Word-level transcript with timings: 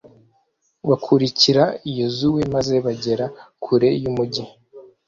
bakurikira 0.89 1.63
yozuwe, 1.97 2.41
maze 2.53 2.75
bagera 2.85 3.25
kure 3.63 3.89
y'umugi 4.01 4.43